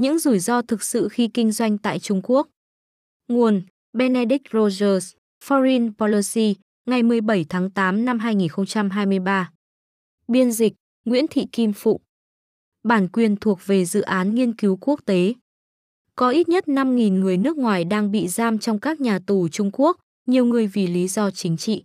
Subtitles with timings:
[0.00, 2.48] những rủi ro thực sự khi kinh doanh tại Trung Quốc.
[3.28, 3.62] Nguồn
[3.92, 6.54] Benedict Rogers, Foreign Policy,
[6.86, 9.50] ngày 17 tháng 8 năm 2023.
[10.28, 10.72] Biên dịch
[11.04, 12.02] Nguyễn Thị Kim Phụng.
[12.82, 15.34] Bản quyền thuộc về dự án nghiên cứu quốc tế.
[16.14, 19.70] Có ít nhất 5.000 người nước ngoài đang bị giam trong các nhà tù Trung
[19.72, 19.96] Quốc,
[20.26, 21.84] nhiều người vì lý do chính trị.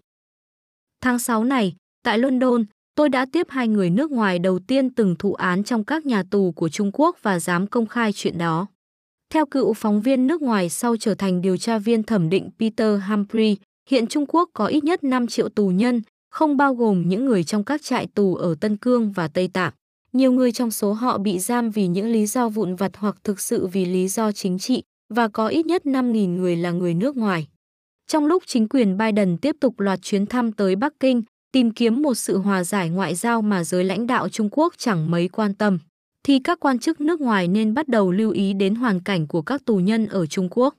[1.02, 5.16] Tháng 6 này, tại London, tôi đã tiếp hai người nước ngoài đầu tiên từng
[5.20, 8.68] thụ án trong các nhà tù của Trung Quốc và dám công khai chuyện đó.
[9.34, 13.00] Theo cựu phóng viên nước ngoài sau trở thành điều tra viên thẩm định Peter
[13.10, 13.58] Humphrey,
[13.90, 17.44] hiện Trung Quốc có ít nhất 5 triệu tù nhân, không bao gồm những người
[17.44, 19.74] trong các trại tù ở Tân Cương và Tây Tạng.
[20.14, 23.40] Nhiều người trong số họ bị giam vì những lý do vụn vặt hoặc thực
[23.40, 24.84] sự vì lý do chính trị,
[25.14, 27.48] và có ít nhất 5.000 người là người nước ngoài.
[28.08, 31.24] Trong lúc chính quyền Biden tiếp tục loạt chuyến thăm tới Bắc Kinh,
[31.56, 35.12] tìm kiếm một sự hòa giải ngoại giao mà giới lãnh đạo Trung Quốc chẳng
[35.12, 35.80] mấy quan tâm,
[36.24, 39.42] thì các quan chức nước ngoài nên bắt đầu lưu ý đến hoàn cảnh của
[39.42, 40.76] các tù nhân ở Trung Quốc.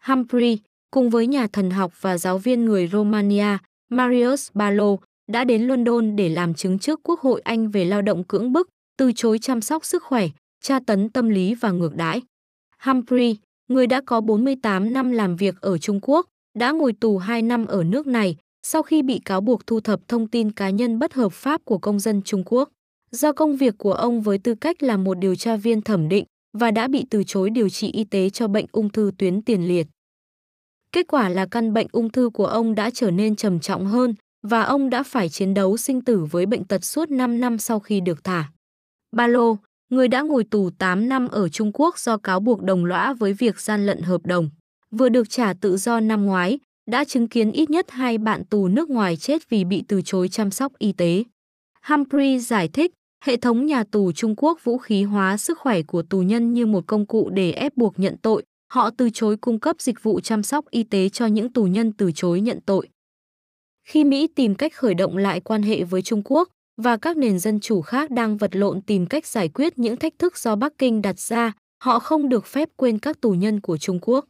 [0.00, 0.58] Humphrey,
[0.90, 4.96] cùng với nhà thần học và giáo viên người Romania, Marius Balo,
[5.30, 8.68] đã đến London để làm chứng trước Quốc hội Anh về lao động cưỡng bức,
[8.98, 10.28] từ chối chăm sóc sức khỏe,
[10.60, 12.22] tra tấn tâm lý và ngược đãi.
[12.78, 13.36] Humphrey,
[13.68, 16.26] người đã có 48 năm làm việc ở Trung Quốc,
[16.58, 20.08] đã ngồi tù 2 năm ở nước này sau khi bị cáo buộc thu thập
[20.08, 22.68] thông tin cá nhân bất hợp pháp của công dân Trung Quốc.
[23.10, 26.24] Do công việc của ông với tư cách là một điều tra viên thẩm định
[26.58, 29.68] và đã bị từ chối điều trị y tế cho bệnh ung thư tuyến tiền
[29.68, 29.86] liệt.
[30.92, 34.14] Kết quả là căn bệnh ung thư của ông đã trở nên trầm trọng hơn
[34.42, 37.80] và ông đã phải chiến đấu sinh tử với bệnh tật suốt 5 năm sau
[37.80, 38.44] khi được thả.
[39.16, 39.56] Ba Lô,
[39.90, 43.32] người đã ngồi tù 8 năm ở Trung Quốc do cáo buộc đồng lõa với
[43.32, 44.50] việc gian lận hợp đồng,
[44.90, 46.58] vừa được trả tự do năm ngoái,
[46.90, 50.28] đã chứng kiến ít nhất hai bạn tù nước ngoài chết vì bị từ chối
[50.28, 51.24] chăm sóc y tế.
[51.86, 52.92] Humphrey giải thích,
[53.24, 56.66] hệ thống nhà tù Trung Quốc vũ khí hóa sức khỏe của tù nhân như
[56.66, 60.20] một công cụ để ép buộc nhận tội, họ từ chối cung cấp dịch vụ
[60.20, 62.88] chăm sóc y tế cho những tù nhân từ chối nhận tội.
[63.88, 66.48] Khi Mỹ tìm cách khởi động lại quan hệ với Trung Quốc
[66.82, 70.18] và các nền dân chủ khác đang vật lộn tìm cách giải quyết những thách
[70.18, 73.78] thức do Bắc Kinh đặt ra, họ không được phép quên các tù nhân của
[73.78, 74.24] Trung Quốc.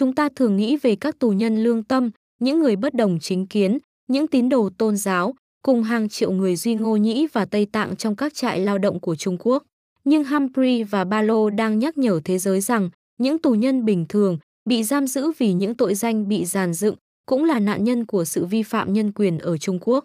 [0.00, 3.46] Chúng ta thường nghĩ về các tù nhân lương tâm, những người bất đồng chính
[3.46, 3.78] kiến,
[4.08, 7.96] những tín đồ tôn giáo, cùng hàng triệu người Duy Ngô Nhĩ và Tây Tạng
[7.96, 9.62] trong các trại lao động của Trung Quốc.
[10.04, 14.38] Nhưng Humphrey và Balo đang nhắc nhở thế giới rằng những tù nhân bình thường
[14.68, 16.94] bị giam giữ vì những tội danh bị giàn dựng
[17.26, 20.04] cũng là nạn nhân của sự vi phạm nhân quyền ở Trung Quốc.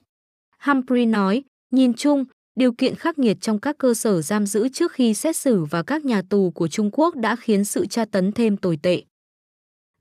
[0.59, 4.91] Humphrey nói, nhìn chung, điều kiện khắc nghiệt trong các cơ sở giam giữ trước
[4.91, 8.31] khi xét xử và các nhà tù của Trung Quốc đã khiến sự tra tấn
[8.31, 9.03] thêm tồi tệ.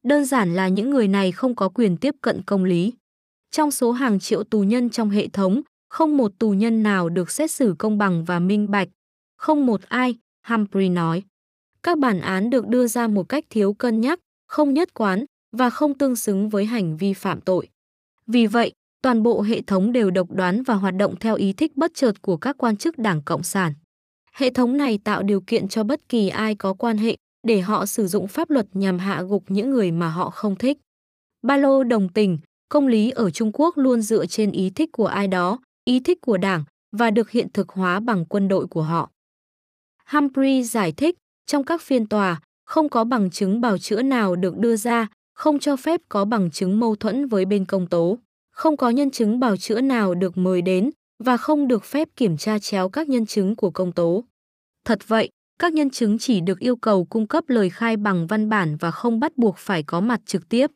[0.04, 2.92] Đơn giản là những người này không có quyền tiếp cận công lý.
[3.50, 7.30] Trong số hàng triệu tù nhân trong hệ thống, không một tù nhân nào được
[7.30, 8.88] xét xử công bằng và minh bạch.
[9.36, 10.14] Không một ai,
[10.46, 11.22] Humphrey nói.
[11.82, 15.70] Các bản án được đưa ra một cách thiếu cân nhắc, không nhất quán và
[15.70, 17.68] không tương xứng với hành vi phạm tội.
[18.26, 18.72] Vì vậy,
[19.02, 22.22] toàn bộ hệ thống đều độc đoán và hoạt động theo ý thích bất chợt
[22.22, 23.72] của các quan chức Đảng Cộng sản.
[24.32, 27.86] Hệ thống này tạo điều kiện cho bất kỳ ai có quan hệ để họ
[27.86, 30.78] sử dụng pháp luật nhằm hạ gục những người mà họ không thích.
[31.42, 32.38] Ba lô đồng tình,
[32.68, 36.18] công lý ở Trung Quốc luôn dựa trên ý thích của ai đó, ý thích
[36.20, 36.64] của đảng
[36.96, 39.10] và được hiện thực hóa bằng quân đội của họ.
[40.06, 41.16] Humphrey giải thích,
[41.46, 45.58] trong các phiên tòa, không có bằng chứng bào chữa nào được đưa ra, không
[45.58, 48.18] cho phép có bằng chứng mâu thuẫn với bên công tố,
[48.52, 50.90] không có nhân chứng bào chữa nào được mời đến
[51.24, 54.24] và không được phép kiểm tra chéo các nhân chứng của công tố.
[54.84, 55.28] Thật vậy,
[55.58, 58.90] các nhân chứng chỉ được yêu cầu cung cấp lời khai bằng văn bản và
[58.90, 60.70] không bắt buộc phải có mặt trực tiếp.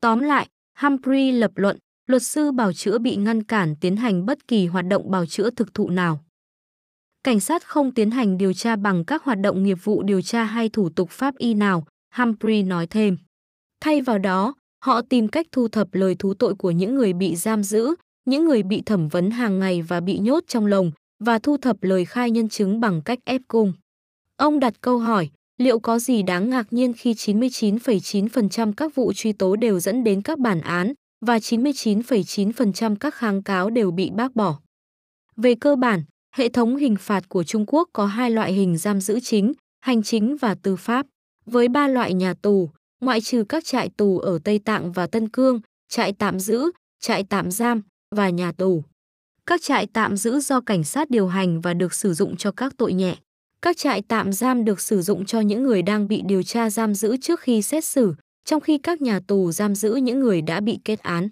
[0.00, 0.48] Tóm lại,
[0.78, 4.84] Humphrey lập luận, luật sư bào chữa bị ngăn cản tiến hành bất kỳ hoạt
[4.86, 6.24] động bào chữa thực thụ nào.
[7.24, 10.44] Cảnh sát không tiến hành điều tra bằng các hoạt động nghiệp vụ điều tra
[10.44, 13.16] hay thủ tục pháp y nào, Humphrey nói thêm.
[13.80, 14.54] Thay vào đó,
[14.84, 18.44] họ tìm cách thu thập lời thú tội của những người bị giam giữ, những
[18.44, 20.90] người bị thẩm vấn hàng ngày và bị nhốt trong lồng,
[21.24, 23.72] và thu thập lời khai nhân chứng bằng cách ép cung.
[24.38, 29.32] Ông đặt câu hỏi, liệu có gì đáng ngạc nhiên khi 99,9% các vụ truy
[29.32, 30.92] tố đều dẫn đến các bản án
[31.26, 34.58] và 99,9% các kháng cáo đều bị bác bỏ.
[35.36, 36.02] Về cơ bản,
[36.34, 40.02] hệ thống hình phạt của Trung Quốc có hai loại hình giam giữ chính, hành
[40.02, 41.06] chính và tư pháp.
[41.46, 42.70] Với ba loại nhà tù,
[43.00, 46.70] ngoại trừ các trại tù ở Tây Tạng và Tân Cương, trại tạm giữ,
[47.00, 47.82] trại tạm giam
[48.16, 48.82] và nhà tù.
[49.46, 52.74] Các trại tạm giữ do cảnh sát điều hành và được sử dụng cho các
[52.76, 53.16] tội nhẹ.
[53.62, 56.94] Các trại tạm giam được sử dụng cho những người đang bị điều tra giam
[56.94, 58.14] giữ trước khi xét xử,
[58.44, 61.28] trong khi các nhà tù giam giữ những người đã bị kết án.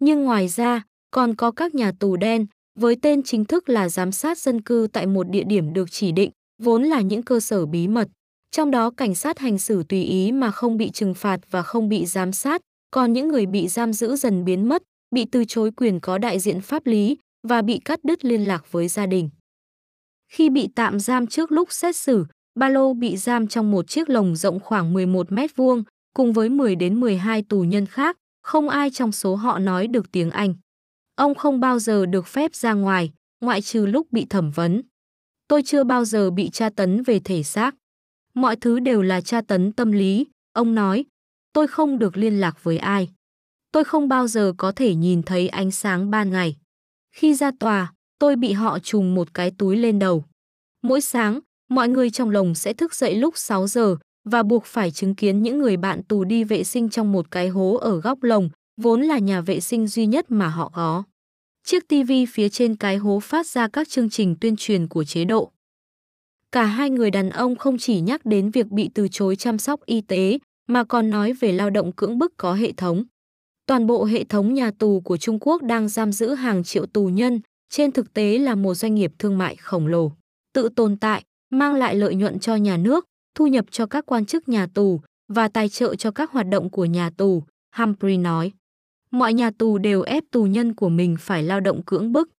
[0.00, 2.46] Nhưng ngoài ra, còn có các nhà tù đen,
[2.78, 6.12] với tên chính thức là giám sát dân cư tại một địa điểm được chỉ
[6.12, 6.30] định,
[6.62, 8.08] vốn là những cơ sở bí mật.
[8.50, 11.88] Trong đó cảnh sát hành xử tùy ý mà không bị trừng phạt và không
[11.88, 12.60] bị giám sát,
[12.90, 14.82] còn những người bị giam giữ dần biến mất,
[15.14, 17.16] bị từ chối quyền có đại diện pháp lý
[17.48, 19.30] và bị cắt đứt liên lạc với gia đình.
[20.28, 24.08] Khi bị tạm giam trước lúc xét xử, Ba Lô bị giam trong một chiếc
[24.08, 25.82] lồng rộng khoảng 11 mét vuông,
[26.14, 30.12] cùng với 10 đến 12 tù nhân khác, không ai trong số họ nói được
[30.12, 30.54] tiếng Anh.
[31.16, 34.82] Ông không bao giờ được phép ra ngoài, ngoại trừ lúc bị thẩm vấn.
[35.48, 37.74] Tôi chưa bao giờ bị tra tấn về thể xác.
[38.34, 41.04] Mọi thứ đều là tra tấn tâm lý, ông nói.
[41.52, 43.08] Tôi không được liên lạc với ai.
[43.72, 46.56] Tôi không bao giờ có thể nhìn thấy ánh sáng ban ngày.
[47.12, 50.24] Khi ra tòa, tôi bị họ trùm một cái túi lên đầu.
[50.82, 54.90] Mỗi sáng, mọi người trong lồng sẽ thức dậy lúc 6 giờ và buộc phải
[54.90, 58.22] chứng kiến những người bạn tù đi vệ sinh trong một cái hố ở góc
[58.22, 61.02] lồng, vốn là nhà vệ sinh duy nhất mà họ có.
[61.64, 65.24] Chiếc tivi phía trên cái hố phát ra các chương trình tuyên truyền của chế
[65.24, 65.52] độ.
[66.52, 69.80] Cả hai người đàn ông không chỉ nhắc đến việc bị từ chối chăm sóc
[69.86, 70.38] y tế,
[70.68, 73.04] mà còn nói về lao động cưỡng bức có hệ thống.
[73.66, 77.06] Toàn bộ hệ thống nhà tù của Trung Quốc đang giam giữ hàng triệu tù
[77.06, 80.12] nhân, trên thực tế là một doanh nghiệp thương mại khổng lồ,
[80.52, 83.04] tự tồn tại, mang lại lợi nhuận cho nhà nước,
[83.34, 86.70] thu nhập cho các quan chức nhà tù và tài trợ cho các hoạt động
[86.70, 87.42] của nhà tù,
[87.76, 88.52] Humphrey nói.
[89.10, 92.30] Mọi nhà tù đều ép tù nhân của mình phải lao động cưỡng bức.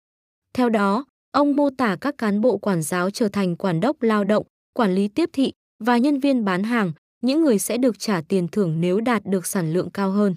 [0.54, 4.24] Theo đó, ông mô tả các cán bộ quản giáo trở thành quản đốc lao
[4.24, 5.52] động, quản lý tiếp thị
[5.84, 6.92] và nhân viên bán hàng,
[7.22, 10.36] những người sẽ được trả tiền thưởng nếu đạt được sản lượng cao hơn.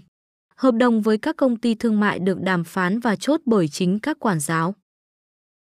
[0.57, 3.99] Hợp đồng với các công ty thương mại được đàm phán và chốt bởi chính
[3.99, 4.75] các quản giáo.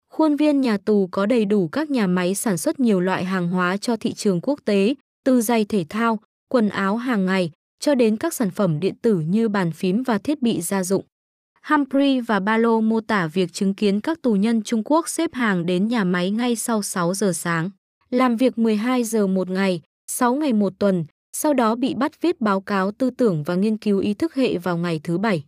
[0.09, 3.49] Khuôn viên nhà tù có đầy đủ các nhà máy sản xuất nhiều loại hàng
[3.49, 4.95] hóa cho thị trường quốc tế,
[5.25, 9.19] từ giày thể thao, quần áo hàng ngày, cho đến các sản phẩm điện tử
[9.19, 11.05] như bàn phím và thiết bị gia dụng.
[11.67, 15.65] Humphrey và Balo mô tả việc chứng kiến các tù nhân Trung Quốc xếp hàng
[15.65, 17.69] đến nhà máy ngay sau 6 giờ sáng,
[18.09, 21.05] làm việc 12 giờ một ngày, 6 ngày một tuần,
[21.37, 24.57] sau đó bị bắt viết báo cáo tư tưởng và nghiên cứu ý thức hệ
[24.57, 25.43] vào ngày thứ Bảy.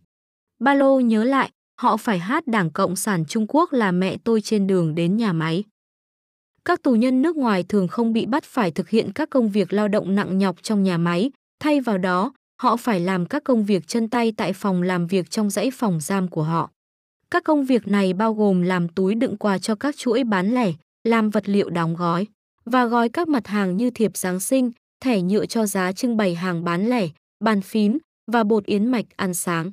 [0.60, 1.52] Balo nhớ lại,
[1.82, 5.34] họ phải hát Đảng Cộng sản Trung Quốc là mẹ tôi trên đường đến nhà
[5.34, 5.64] máy.
[6.66, 9.74] Các tù nhân nước ngoài thường không bị bắt phải thực hiện các công việc
[9.74, 13.66] lao động nặng nhọc trong nhà máy, thay vào đó, họ phải làm các công
[13.66, 16.70] việc chân tay tại phòng làm việc trong dãy phòng giam của họ.
[17.32, 20.74] Các công việc này bao gồm làm túi đựng quà cho các chuỗi bán lẻ,
[21.04, 22.28] làm vật liệu đóng gói
[22.66, 24.72] và gói các mặt hàng như thiệp Giáng sinh,
[25.04, 27.08] thẻ nhựa cho giá trưng bày hàng bán lẻ,
[27.44, 27.98] bàn phím
[28.32, 29.72] và bột yến mạch ăn sáng.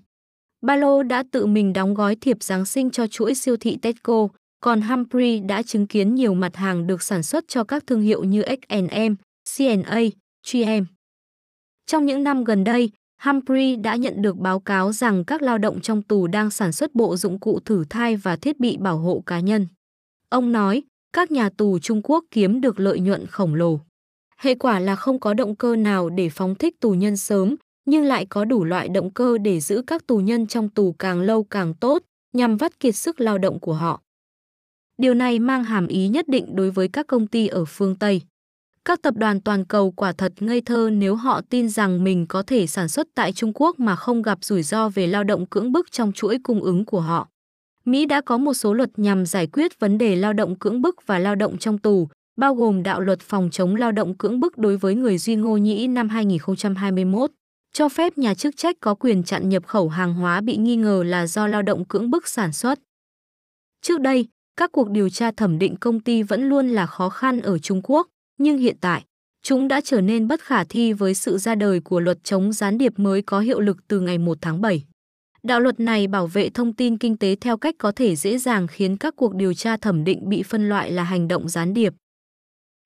[0.61, 4.29] Ba Lô đã tự mình đóng gói thiệp Giáng sinh cho chuỗi siêu thị Tesco,
[4.61, 8.25] còn Humphrey đã chứng kiến nhiều mặt hàng được sản xuất cho các thương hiệu
[8.25, 9.15] như H&M,
[9.57, 10.01] C&A,
[10.53, 10.85] GM.
[11.87, 12.91] Trong những năm gần đây,
[13.23, 16.95] Humphrey đã nhận được báo cáo rằng các lao động trong tù đang sản xuất
[16.95, 19.67] bộ dụng cụ thử thai và thiết bị bảo hộ cá nhân.
[20.29, 20.83] Ông nói,
[21.13, 23.81] các nhà tù Trung Quốc kiếm được lợi nhuận khổng lồ.
[24.37, 27.57] Hệ quả là không có động cơ nào để phóng thích tù nhân sớm,
[27.89, 31.21] nhưng lại có đủ loại động cơ để giữ các tù nhân trong tù càng
[31.21, 32.03] lâu càng tốt,
[32.33, 34.01] nhằm vắt kiệt sức lao động của họ.
[34.99, 38.23] Điều này mang hàm ý nhất định đối với các công ty ở phương Tây.
[38.85, 42.43] Các tập đoàn toàn cầu quả thật ngây thơ nếu họ tin rằng mình có
[42.43, 45.73] thể sản xuất tại Trung Quốc mà không gặp rủi ro về lao động cưỡng
[45.73, 47.29] bức trong chuỗi cung ứng của họ.
[47.85, 51.07] Mỹ đã có một số luật nhằm giải quyết vấn đề lao động cưỡng bức
[51.07, 54.59] và lao động trong tù, bao gồm đạo luật phòng chống lao động cưỡng bức
[54.59, 57.31] đối với người Duy Ngô Nhĩ năm 2021,
[57.73, 61.03] cho phép nhà chức trách có quyền chặn nhập khẩu hàng hóa bị nghi ngờ
[61.07, 62.79] là do lao động cưỡng bức sản xuất.
[63.83, 67.41] Trước đây, các cuộc điều tra thẩm định công ty vẫn luôn là khó khăn
[67.41, 68.09] ở Trung Quốc,
[68.39, 69.05] nhưng hiện tại,
[69.43, 72.79] chúng đã trở nên bất khả thi với sự ra đời của luật chống gián
[72.79, 74.85] điệp mới có hiệu lực từ ngày 1 tháng 7.
[75.43, 78.67] Đạo luật này bảo vệ thông tin kinh tế theo cách có thể dễ dàng
[78.67, 81.95] khiến các cuộc điều tra thẩm định bị phân loại là hành động gián điệp.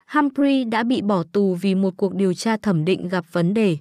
[0.06, 3.78] Humphrey đã bị bỏ tù vì một cuộc điều tra thẩm định gặp vấn đề.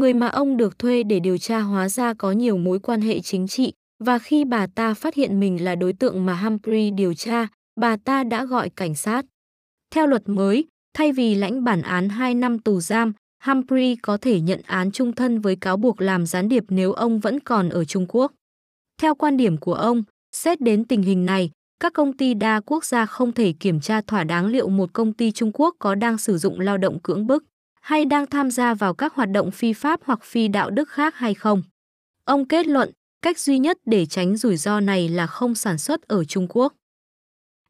[0.00, 3.20] Người mà ông được thuê để điều tra hóa ra có nhiều mối quan hệ
[3.20, 3.72] chính trị
[4.04, 7.48] và khi bà ta phát hiện mình là đối tượng mà Humphrey điều tra,
[7.80, 9.26] bà ta đã gọi cảnh sát.
[9.94, 10.64] Theo luật mới,
[10.94, 13.12] thay vì lãnh bản án 2 năm tù giam,
[13.44, 17.20] Humphrey có thể nhận án trung thân với cáo buộc làm gián điệp nếu ông
[17.20, 18.32] vẫn còn ở Trung Quốc.
[19.02, 20.02] Theo quan điểm của ông,
[20.36, 24.00] xét đến tình hình này, các công ty đa quốc gia không thể kiểm tra
[24.00, 27.26] thỏa đáng liệu một công ty Trung Quốc có đang sử dụng lao động cưỡng
[27.26, 27.44] bức
[27.80, 31.14] hay đang tham gia vào các hoạt động phi pháp hoặc phi đạo đức khác
[31.16, 31.62] hay không.
[32.24, 32.90] Ông kết luận,
[33.22, 36.72] cách duy nhất để tránh rủi ro này là không sản xuất ở Trung Quốc.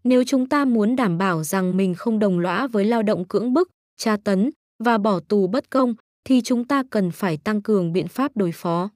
[0.04, 3.52] Nếu chúng ta muốn đảm bảo rằng mình không đồng lõa với lao động cưỡng
[3.52, 4.50] bức, tra tấn
[4.84, 8.52] và bỏ tù bất công, thì chúng ta cần phải tăng cường biện pháp đối
[8.52, 8.90] phó.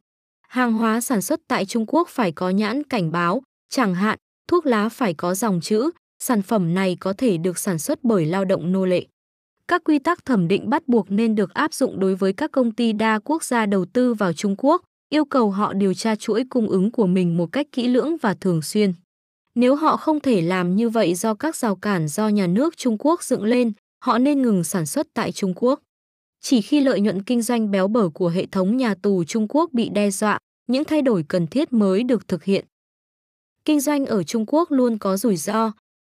[0.48, 4.18] Hàng hóa sản xuất tại Trung Quốc phải có nhãn cảnh báo, chẳng hạn
[4.48, 8.26] thuốc lá phải có dòng chữ sản phẩm này có thể được sản xuất bởi
[8.26, 9.06] lao động nô lệ.
[9.68, 12.72] Các quy tắc thẩm định bắt buộc nên được áp dụng đối với các công
[12.72, 16.44] ty đa quốc gia đầu tư vào Trung Quốc, yêu cầu họ điều tra chuỗi
[16.50, 18.92] cung ứng của mình một cách kỹ lưỡng và thường xuyên.
[19.54, 22.96] Nếu họ không thể làm như vậy do các rào cản do nhà nước Trung
[22.98, 23.72] Quốc dựng lên,
[24.04, 25.80] họ nên ngừng sản xuất tại Trung Quốc.
[26.40, 29.72] Chỉ khi lợi nhuận kinh doanh béo bở của hệ thống nhà tù Trung Quốc
[29.72, 32.64] bị đe dọa, những thay đổi cần thiết mới được thực hiện.
[33.64, 35.72] Kinh doanh ở Trung Quốc luôn có rủi ro,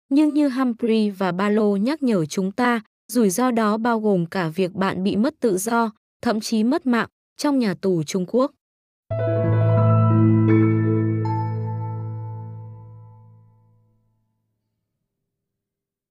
[0.10, 2.82] nhưng như Humphrey và Balo nhắc nhở chúng ta,
[3.12, 5.92] rủi ro đó bao gồm cả việc bạn bị mất tự do,
[6.22, 8.52] thậm chí mất mạng trong nhà tù Trung Quốc.